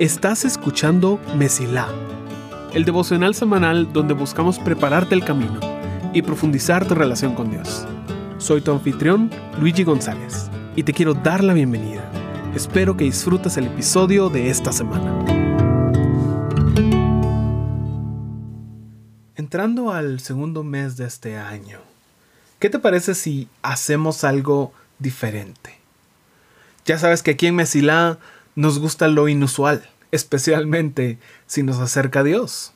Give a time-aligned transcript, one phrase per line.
[0.00, 1.86] Estás escuchando Mesilá,
[2.72, 5.60] el devocional semanal donde buscamos prepararte el camino
[6.14, 7.86] y profundizar tu relación con Dios.
[8.38, 9.30] Soy tu anfitrión,
[9.60, 12.02] Luigi González, y te quiero dar la bienvenida.
[12.54, 15.22] Espero que disfrutes el episodio de esta semana.
[19.36, 21.78] Entrando al segundo mes de este año,
[22.58, 25.79] ¿qué te parece si hacemos algo diferente?
[26.90, 28.18] Ya sabes que aquí en Mesilá
[28.56, 32.72] nos gusta lo inusual, especialmente si nos acerca a Dios.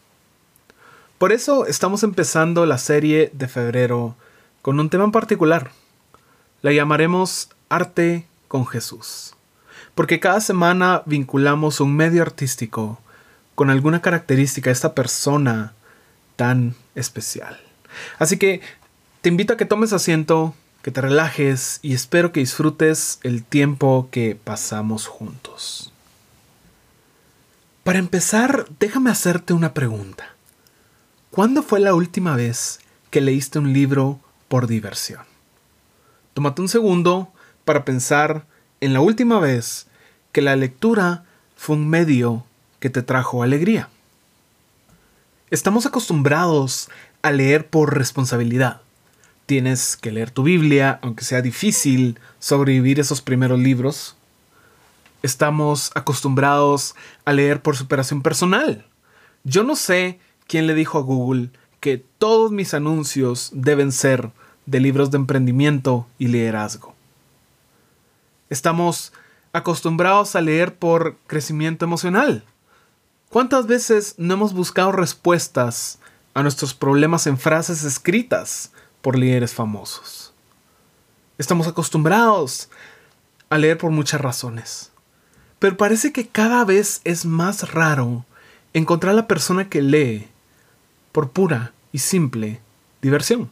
[1.19, 4.15] Por eso estamos empezando la serie de febrero
[4.63, 5.73] con un tema en particular.
[6.63, 9.35] La llamaremos Arte con Jesús.
[9.97, 13.01] Porque cada semana vinculamos un medio artístico
[13.57, 15.73] con alguna característica de esta persona
[16.37, 17.59] tan especial.
[18.21, 18.61] Así que
[19.23, 24.09] te invito a que tomes asiento, que te relajes y espero que disfrutes el tiempo
[24.11, 25.91] que pasamos juntos.
[27.85, 30.35] Para empezar, déjame hacerte una pregunta.
[31.31, 35.23] ¿Cuándo fue la última vez que leíste un libro por diversión?
[36.35, 37.33] Tómate un segundo
[37.65, 38.45] para pensar
[38.83, 39.87] en la última vez
[40.33, 41.25] que la lectura
[41.57, 42.45] fue un medio
[42.79, 43.89] que te trajo alegría.
[45.51, 46.91] Estamos acostumbrados
[47.23, 48.84] a leer por responsabilidad
[49.47, 54.17] tienes que leer tu Biblia, aunque sea difícil sobrevivir esos primeros libros.
[55.23, 58.87] Estamos acostumbrados a leer por superación personal.
[59.45, 61.51] Yo no sé quién le dijo a Google
[61.81, 64.31] que todos mis anuncios deben ser
[64.67, 66.95] de libros de emprendimiento y liderazgo.
[68.49, 69.13] Estamos
[69.53, 72.45] acostumbrados a leer por crecimiento emocional.
[73.31, 75.99] ¿Cuántas veces no hemos buscado respuestas
[76.35, 78.73] a nuestros problemas en frases escritas
[79.05, 80.33] por líderes famosos.
[81.37, 82.71] Estamos acostumbrados
[83.51, 84.93] a leer por muchas razones.
[85.59, 88.25] Pero parece que cada vez es más raro
[88.73, 90.27] encontrar a la persona que lee
[91.13, 92.63] por pura y simple
[93.03, 93.51] diversión.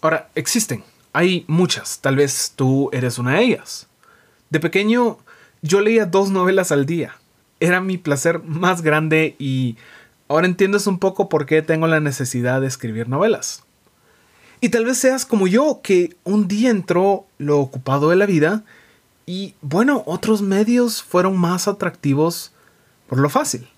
[0.00, 0.82] Ahora, existen,
[1.12, 3.88] hay muchas, tal vez tú eres una de ellas.
[4.48, 5.18] De pequeño
[5.60, 7.18] yo leía dos novelas al día.
[7.60, 9.76] Era mi placer más grande y
[10.28, 13.65] ahora entiendes un poco por qué tengo la necesidad de escribir novelas.
[14.60, 18.64] Y tal vez seas como yo, que un día entró lo ocupado de la vida
[19.26, 22.52] y bueno, otros medios fueron más atractivos
[23.08, 23.68] por lo fácil.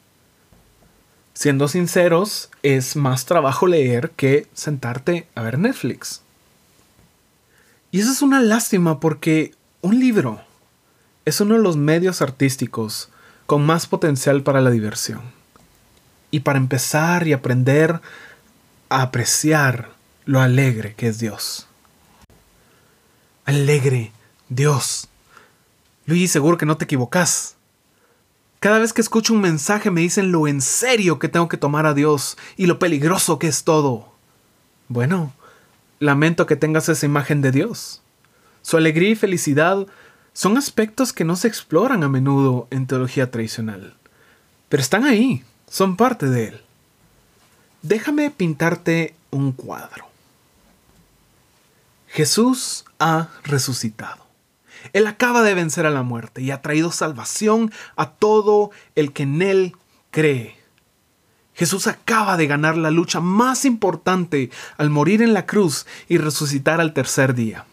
[1.33, 6.21] Siendo sinceros, es más trabajo leer que sentarte a ver Netflix.
[7.91, 10.41] Y eso es una lástima porque un libro
[11.25, 13.09] es uno de los medios artísticos
[13.47, 15.23] con más potencial para la diversión.
[16.31, 18.01] Y para empezar y aprender
[18.91, 19.98] a apreciar
[20.29, 21.67] lo alegre que es Dios.
[23.47, 24.13] Alegre,
[24.51, 25.09] Dios.
[26.05, 27.57] Luis, seguro que no te equivocas.
[28.61, 31.87] Cada vez que escucho un mensaje me dicen lo en serio que tengo que tomar
[31.87, 34.13] a Dios y lo peligroso que es todo.
[34.89, 35.33] Bueno,
[35.99, 38.03] lamento que tengas esa imagen de Dios.
[38.61, 39.87] Su alegría y felicidad
[40.35, 43.97] son aspectos que no se exploran a menudo en teología tradicional,
[44.69, 46.61] pero están ahí, son parte de él.
[47.81, 50.08] Déjame pintarte un cuadro.
[52.09, 54.27] Jesús ha resucitado.
[54.93, 59.25] Él acaba de vencer a la muerte y ha traído salvación a todo el que
[59.25, 59.77] en Él
[60.11, 60.57] cree.
[61.55, 66.81] Jesús acaba de ganar la lucha más importante al morir en la cruz y resucitar
[66.81, 67.67] al tercer día.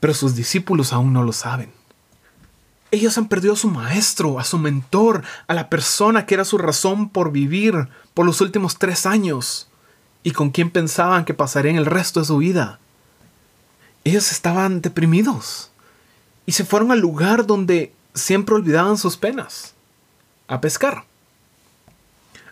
[0.00, 1.70] Pero sus discípulos aún no lo saben.
[2.90, 6.58] Ellos han perdido a su maestro, a su mentor, a la persona que era su
[6.58, 9.68] razón por vivir por los últimos tres años
[10.22, 12.80] y con quien pensaban que pasarían el resto de su vida
[14.04, 15.70] ellos estaban deprimidos
[16.46, 19.74] y se fueron al lugar donde siempre olvidaban sus penas,
[20.48, 21.04] a pescar.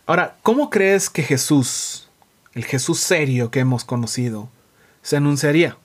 [0.07, 2.09] Ahora, ¿cómo crees que Jesús,
[2.53, 4.49] el Jesús serio que hemos conocido,
[5.03, 5.77] se anunciaría?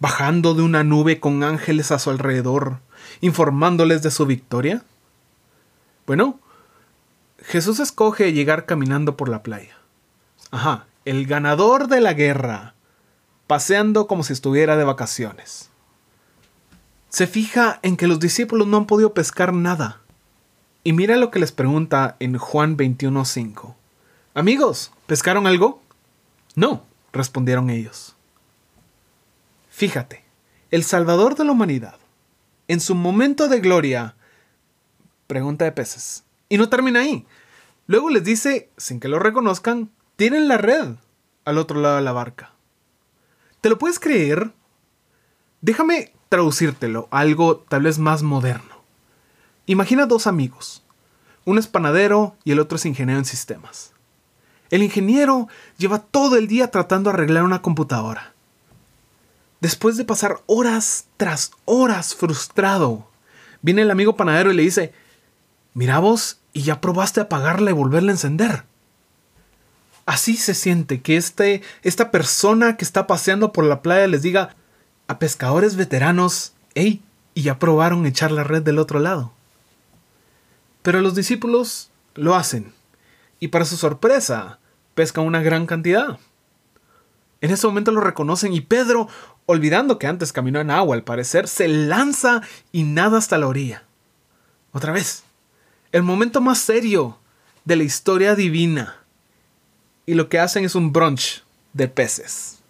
[0.00, 2.78] ¿Bajando de una nube con ángeles a su alrededor,
[3.20, 4.84] informándoles de su victoria?
[6.06, 6.38] Bueno,
[7.42, 9.76] Jesús escoge llegar caminando por la playa.
[10.50, 12.74] Ajá, el ganador de la guerra,
[13.48, 15.70] paseando como si estuviera de vacaciones.
[17.08, 20.02] Se fija en que los discípulos no han podido pescar nada.
[20.84, 23.74] Y mira lo que les pregunta en Juan 21:5.
[24.34, 25.82] Amigos, ¿pescaron algo?
[26.54, 28.14] No, respondieron ellos.
[29.70, 30.24] Fíjate,
[30.70, 31.96] el Salvador de la humanidad,
[32.68, 34.14] en su momento de gloria,
[35.26, 36.24] pregunta de peces.
[36.50, 37.26] Y no termina ahí.
[37.86, 40.96] Luego les dice, sin que lo reconozcan, tienen la red
[41.46, 42.52] al otro lado de la barca.
[43.60, 44.52] ¿Te lo puedes creer?
[45.60, 48.82] Déjame traducírtelo a algo tal vez más moderno.
[49.66, 50.84] Imagina dos amigos.
[51.44, 53.92] Uno es panadero y el otro es ingeniero en sistemas.
[54.70, 58.34] El ingeniero lleva todo el día tratando de arreglar una computadora.
[59.60, 63.08] Después de pasar horas tras horas frustrado,
[63.60, 64.92] viene el amigo panadero y le dice,
[65.74, 68.64] mira vos, y ya probaste apagarla y volverla a encender.
[70.08, 74.56] Así se siente que este, esta persona que está paseando por la playa les diga
[75.06, 77.02] a pescadores veteranos, hey,
[77.34, 79.34] y ya probaron echar la red del otro lado.
[80.80, 82.72] Pero los discípulos lo hacen,
[83.38, 84.58] y para su sorpresa,
[84.94, 86.18] pescan una gran cantidad.
[87.42, 89.08] En ese momento lo reconocen y Pedro,
[89.44, 92.40] olvidando que antes caminó en agua, al parecer, se lanza
[92.72, 93.84] y nada hasta la orilla.
[94.72, 95.24] Otra vez,
[95.92, 97.18] el momento más serio
[97.66, 98.94] de la historia divina.
[100.08, 101.44] Y lo que hacen es un brunch
[101.74, 102.60] de peces.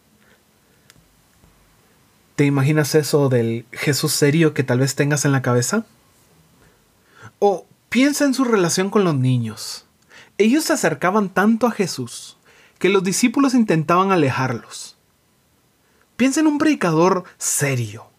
[2.34, 5.86] ¿Te imaginas eso del Jesús serio que tal vez tengas en la cabeza?
[7.38, 9.86] O piensa en su relación con los niños.
[10.36, 12.38] Ellos se acercaban tanto a Jesús
[12.80, 14.96] que los discípulos intentaban alejarlos.
[16.16, 18.10] Piensa en un predicador serio,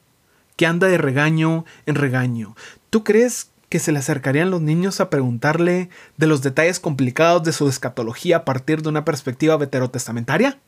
[0.55, 2.55] que anda de regaño en regaño.
[2.89, 7.53] ¿Tú crees que se le acercarían los niños a preguntarle de los detalles complicados de
[7.53, 10.59] su escatología a partir de una perspectiva veterotestamentaria?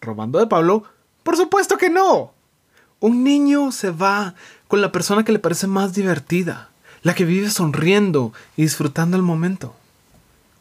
[0.00, 0.84] Robando de Pablo,
[1.22, 2.32] por supuesto que no.
[3.00, 4.34] Un niño se va
[4.66, 6.70] con la persona que le parece más divertida,
[7.02, 9.74] la que vive sonriendo y disfrutando el momento.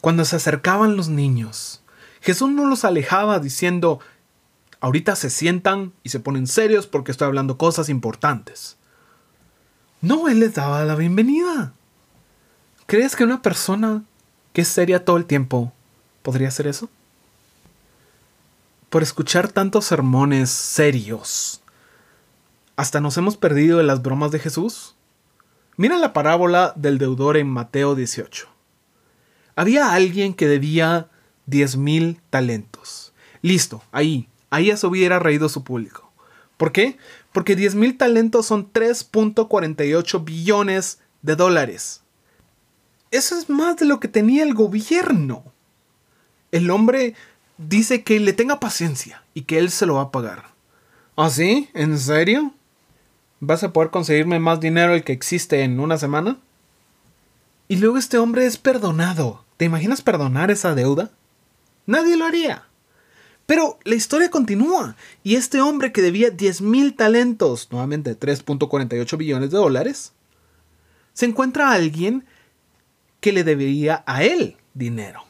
[0.01, 1.81] Cuando se acercaban los niños,
[2.21, 3.99] Jesús no los alejaba diciendo,
[4.79, 8.77] ahorita se sientan y se ponen serios porque estoy hablando cosas importantes.
[10.01, 11.73] No, Él les daba la bienvenida.
[12.85, 14.03] ¿Crees que una persona
[14.53, 15.73] que es seria todo el tiempo
[16.21, 16.89] podría hacer eso?
[18.89, 21.61] Por escuchar tantos sermones serios,
[22.75, 24.95] hasta nos hemos perdido de las bromas de Jesús.
[25.77, 28.47] Mira la parábola del deudor en Mateo 18.
[29.55, 31.09] Había alguien que debía
[31.47, 33.13] diez mil talentos.
[33.41, 36.11] Listo, ahí, ahí ya se hubiera reído su público.
[36.57, 36.97] ¿Por qué?
[37.37, 42.01] Porque mil talentos son 3.48 billones de dólares.
[43.11, 45.43] Eso es más de lo que tenía el gobierno.
[46.51, 47.13] El hombre
[47.59, 50.45] dice que le tenga paciencia y que él se lo va a pagar.
[51.15, 51.69] ¿Ah, sí?
[51.75, 52.53] ¿En serio?
[53.39, 56.37] ¿Vas a poder conseguirme más dinero el que existe en una semana?
[57.67, 59.45] Y luego este hombre es perdonado.
[59.57, 61.11] ¿Te imaginas perdonar esa deuda?
[61.85, 62.63] Nadie lo haría.
[63.47, 69.49] Pero la historia continúa y este hombre que debía 10 mil talentos, nuevamente 3.48 billones
[69.49, 70.13] de dólares,
[71.13, 72.25] se encuentra a alguien
[73.19, 75.23] que le debería a él dinero.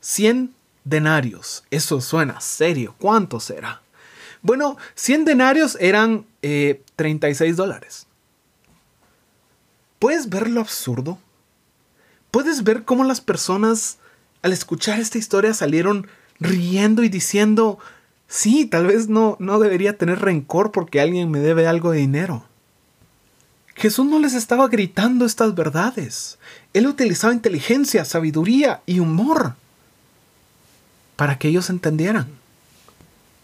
[0.00, 0.52] 100
[0.82, 1.62] denarios.
[1.70, 2.96] Eso suena serio.
[2.98, 3.82] ¿Cuánto será?
[4.42, 8.08] Bueno, 100 denarios eran 36 eh, dólares.
[10.00, 11.18] ¿Puedes ver lo absurdo?
[12.30, 13.98] puedes ver cómo las personas
[14.42, 16.06] al escuchar esta historia salieron
[16.40, 17.78] riendo y diciendo,
[18.26, 22.44] sí, tal vez no, no debería tener rencor porque alguien me debe algo de dinero.
[23.74, 26.38] Jesús no les estaba gritando estas verdades.
[26.72, 29.54] Él utilizaba inteligencia, sabiduría y humor
[31.16, 32.28] para que ellos entendieran.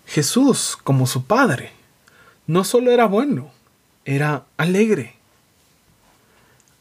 [0.06, 1.73] Jesús, como su Padre,
[2.46, 3.50] no solo era bueno,
[4.05, 5.14] era alegre,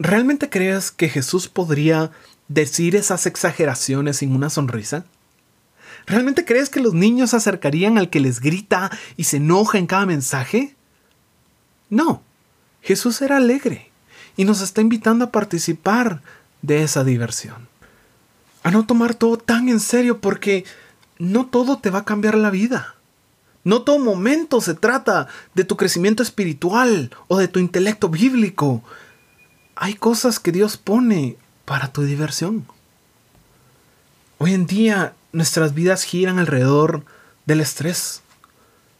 [0.03, 2.11] ¿Realmente crees que Jesús podría
[2.49, 5.05] decir esas exageraciones sin una sonrisa?
[6.05, 9.87] ¿Realmente crees que los niños se acercarían al que les grita y se enoja en
[9.87, 10.75] cada mensaje?
[11.89, 12.21] No,
[12.81, 13.91] Jesús era alegre
[14.35, 16.21] y nos está invitando a participar
[16.61, 17.67] de esa diversión.
[18.63, 20.65] A no tomar todo tan en serio porque
[21.19, 22.95] no todo te va a cambiar la vida.
[23.63, 28.83] No todo momento se trata de tu crecimiento espiritual o de tu intelecto bíblico
[29.75, 32.65] hay cosas que Dios pone para tu diversión.
[34.37, 37.03] Hoy en día nuestras vidas giran alrededor
[37.45, 38.21] del estrés.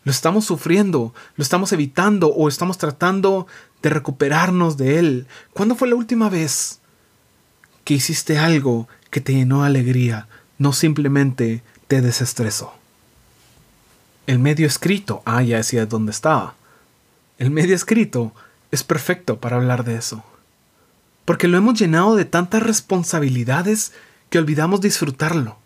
[0.04, 3.48] Lo estamos sufriendo, lo estamos evitando o estamos tratando
[3.82, 5.28] de recuperarnos de él.
[5.54, 6.80] ¿Cuándo fue la última vez
[7.86, 12.74] que hiciste algo que te llenó de alegría, no simplemente te desestresó?
[14.28, 16.56] El medio escrito, ah, ya decía dónde estaba.
[17.38, 18.34] El medio escrito
[18.72, 20.24] es perfecto para hablar de eso
[21.26, 23.94] porque lo hemos llenado de tantas responsabilidades
[24.30, 25.58] que olvidamos disfrutarlo.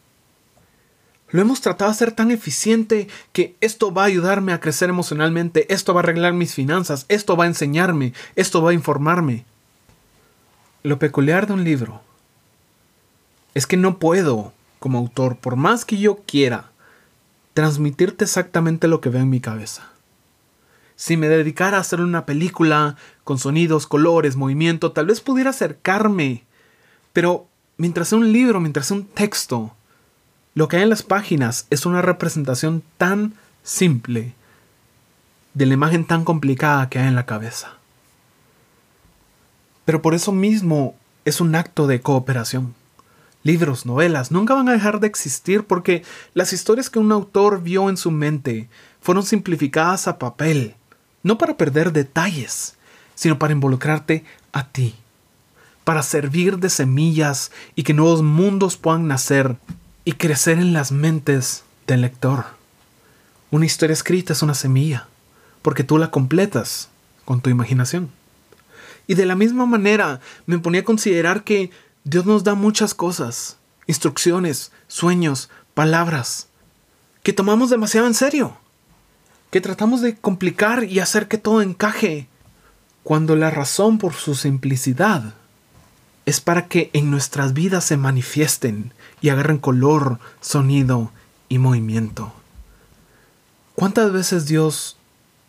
[1.30, 5.72] Lo hemos tratado de ser tan eficiente que esto va a ayudarme a crecer emocionalmente,
[5.74, 9.46] esto va a arreglar mis finanzas, esto va a enseñarme, esto va a informarme.
[10.84, 12.02] Lo peculiar de un libro
[13.54, 16.72] es que no puedo, como autor, por más que yo quiera,
[17.54, 19.90] transmitirte exactamente lo que veo en mi cabeza.
[20.96, 26.46] Si me dedicara a hacer una película con sonidos, colores, movimiento, tal vez pudiera acercarme.
[27.14, 29.76] Pero mientras sea un libro, mientras sea un texto,
[30.58, 34.34] lo que hay en las páginas es una representación tan simple
[35.54, 37.74] de la imagen tan complicada que hay en la cabeza.
[39.86, 40.96] Pero por eso mismo
[41.26, 42.74] es un acto de cooperación.
[43.44, 46.02] Libros, novelas, nunca van a dejar de existir porque
[46.34, 48.68] las historias que un autor vio en su mente
[49.00, 50.74] fueron simplificadas a papel
[51.22, 52.78] no para perder detalles,
[53.14, 54.96] sino para involucrarte a ti,
[55.84, 59.56] para servir de semillas y que nuevos mundos puedan nacer
[60.08, 62.46] y crecer en las mentes del lector.
[63.52, 65.06] Una historia escrita es una semilla,
[65.62, 66.88] porque tú la completas
[67.26, 68.10] con tu imaginación.
[69.06, 71.72] Y de la misma manera me ponía a considerar que
[72.06, 76.48] Dios nos da muchas cosas, instrucciones, sueños, palabras,
[77.22, 78.58] que tomamos demasiado en serio
[79.52, 82.30] que tratamos de complicar y hacer que todo encaje,
[83.04, 85.34] cuando la razón por su simplicidad
[86.26, 91.12] es para que en nuestras vidas se manifiesten y agarren color, sonido
[91.50, 92.34] y movimiento.
[93.76, 94.98] ¿Cuántas veces Dios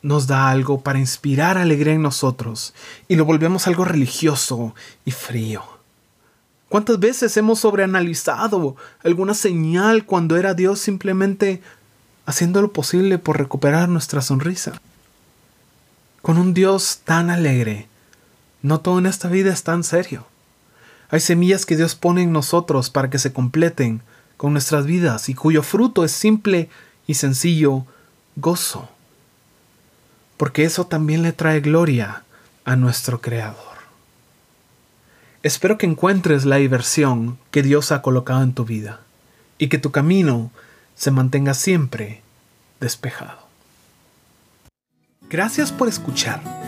[0.02, 2.74] nos da algo para inspirar alegría en nosotros
[3.08, 5.62] y lo volvemos algo religioso y frío?
[6.68, 11.62] ¿Cuántas veces hemos sobreanalizado alguna señal cuando era Dios simplemente
[12.28, 14.82] haciendo lo posible por recuperar nuestra sonrisa.
[16.20, 17.88] Con un Dios tan alegre,
[18.60, 20.26] no todo en esta vida es tan serio.
[21.10, 24.02] Hay semillas que Dios pone en nosotros para que se completen
[24.36, 26.68] con nuestras vidas y cuyo fruto es simple
[27.06, 27.86] y sencillo
[28.36, 28.88] gozo.
[30.36, 32.24] Porque eso también le trae gloria
[32.64, 33.78] a nuestro Creador.
[35.42, 39.00] Espero que encuentres la diversión que Dios ha colocado en tu vida
[39.56, 40.50] y que tu camino
[40.94, 42.22] se mantenga siempre
[42.80, 43.48] despejado.
[45.30, 46.67] Gracias por escuchar.